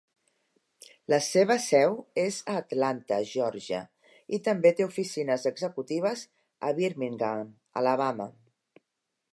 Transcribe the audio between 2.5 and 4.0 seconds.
a Atlanta, Georgia,